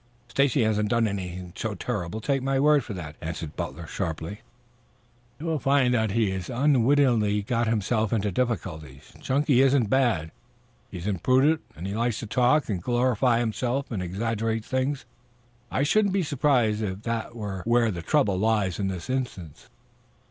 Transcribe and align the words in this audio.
"Stacy 0.29 0.63
hasn't 0.63 0.89
done 0.89 1.07
anything 1.07 1.53
so 1.55 1.75
terrible. 1.75 2.21
Take 2.21 2.41
my 2.41 2.59
word 2.59 2.83
for 2.83 2.95
that," 2.95 3.15
answered 3.21 3.55
Butler 3.55 3.85
sharply. 3.85 4.41
"You 5.39 5.45
will 5.45 5.59
find 5.59 5.93
that 5.93 6.09
he 6.13 6.31
has 6.31 6.49
unwittingly 6.49 7.43
got 7.43 7.67
himself 7.67 8.11
into 8.11 8.31
difficulties. 8.31 9.13
Chunky 9.21 9.61
isn't 9.61 9.91
bad. 9.91 10.31
He 10.89 10.97
is 10.97 11.05
imprudent 11.05 11.61
and 11.75 11.85
he 11.85 11.93
likes 11.93 12.17
to 12.21 12.25
talk 12.25 12.67
and 12.67 12.81
glorify 12.81 13.37
himself 13.41 13.91
and 13.91 14.01
exaggerate 14.01 14.65
things. 14.65 15.05
I 15.69 15.83
shouldn't 15.83 16.15
be 16.15 16.23
surprised 16.23 16.81
if 16.81 17.03
that 17.03 17.35
were 17.35 17.61
where 17.65 17.91
the 17.91 18.01
trouble 18.01 18.39
lies 18.39 18.79
in 18.79 18.87
this 18.87 19.07
instance." 19.07 19.69